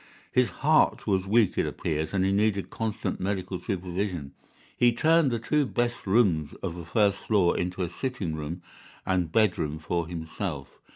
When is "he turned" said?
4.75-5.29